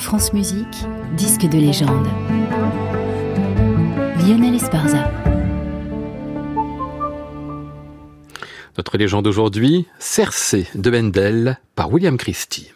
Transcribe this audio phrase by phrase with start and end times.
[0.00, 2.06] France Musique, disque de légende.
[4.26, 5.10] Lionel Esparza.
[8.78, 12.72] Notre légende aujourd'hui, Cersei de Bendel par William Christie.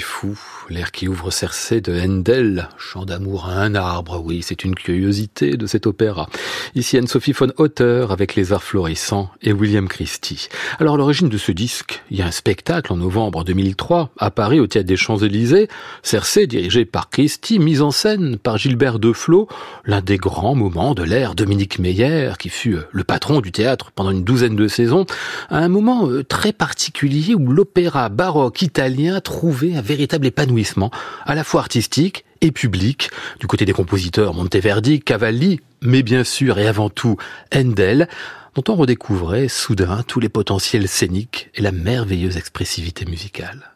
[0.00, 0.38] Fou,
[0.70, 5.56] l'air qui ouvre Cersei de Handel, chant d'amour à un arbre, oui, c'est une curiosité
[5.56, 6.28] de cet opéra.
[6.76, 10.48] Ici Anne-Sophie von Otter avec les arts florissants et William Christie.
[10.78, 14.60] Alors l'origine de ce disque, il y a un spectacle en novembre 2003 à Paris
[14.60, 15.68] au Théâtre des Champs-Élysées,
[16.02, 19.48] Cersei dirigé par Christie, mise en scène par Gilbert Deflot,
[19.84, 23.90] l'un des grands moments de l'ère Dominique Meyer, qui fut euh, le patron du théâtre
[23.94, 25.06] pendant une douzaine de saisons,
[25.50, 30.92] à un moment euh, très particulier où l'opéra baroque italien trouvait un véritable épanouissement,
[31.26, 33.10] à la fois artistique et public.
[33.40, 37.16] Du côté des compositeurs, Monteverdi, Cavalli, mais bien sûr et avant tout
[37.52, 38.08] Handel,
[38.54, 43.73] dont on redécouvrait soudain tous les potentiels scéniques et la merveilleuse expressivité musicale.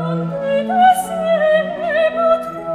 [0.00, 2.69] Quod vita se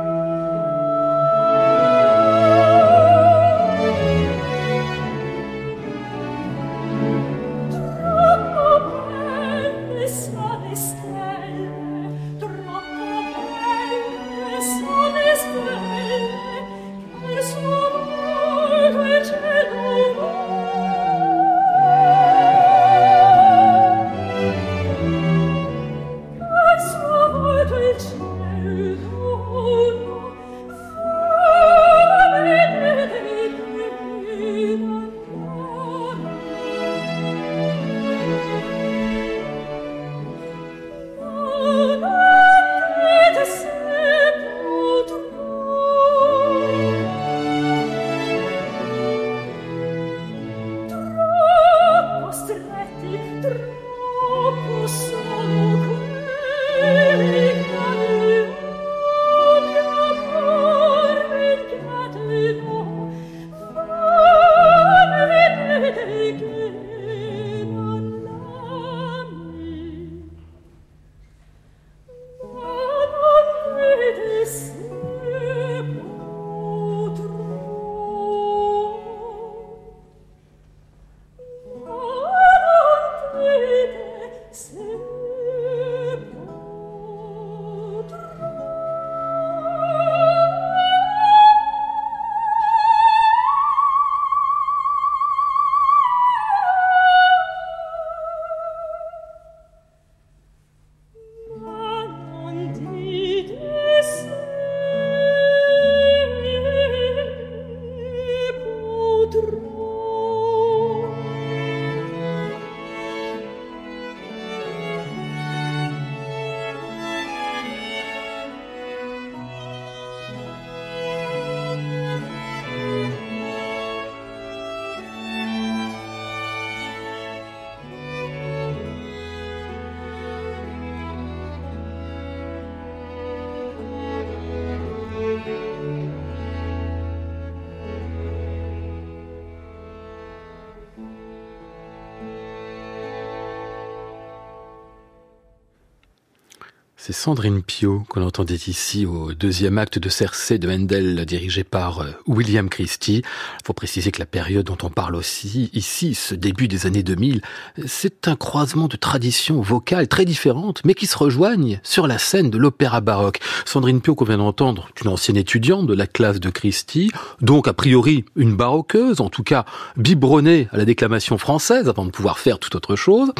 [147.08, 152.00] C'est Sandrine Pio qu'on entendait ici au deuxième acte de Cersei de Handel dirigé par
[152.00, 153.22] euh, William Christie.
[153.24, 157.04] Il faut préciser que la période dont on parle aussi ici, ce début des années
[157.04, 157.42] 2000,
[157.86, 162.50] c'est un croisement de traditions vocales très différentes mais qui se rejoignent sur la scène
[162.50, 163.40] de l'opéra baroque.
[163.66, 167.74] Sandrine Pio qu'on vient d'entendre, une ancienne étudiante de la classe de Christie, donc a
[167.74, 169.66] priori une baroqueuse, en tout cas
[169.96, 173.32] biberonnée à la déclamation française avant de pouvoir faire toute autre chose.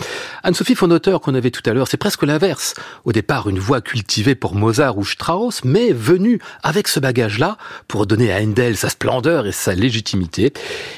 [0.44, 2.76] Anne-Sophie Fonauteur qu'on avait tout à l'heure, c'est presque l'inverse.
[3.06, 7.58] Au départ, voix cultivée pour Mozart ou Strauss, mais venue avec ce bagage-là
[7.88, 10.54] pour donner à Handel sa splendeur et sa légitimité.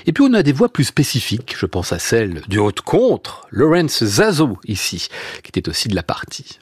[0.05, 3.47] Et puis on a des voix plus spécifiques, je pense à celle du haut contre,
[3.51, 5.07] Lawrence Zazo ici,
[5.43, 6.59] qui était aussi de la partie.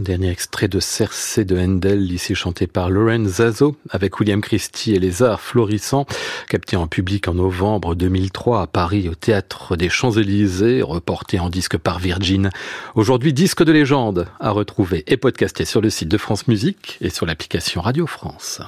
[0.00, 5.00] Dernier extrait de Cersei de Handel, ici chanté par Loren Zazo, avec William Christie et
[5.00, 6.06] les arts florissants,
[6.48, 11.78] capté en public en novembre 2003 à Paris au Théâtre des Champs-Élysées, reporté en disque
[11.78, 12.50] par Virgin.
[12.94, 17.10] Aujourd'hui, disque de légende à retrouver et podcasté sur le site de France Musique et
[17.10, 18.60] sur l'application Radio France.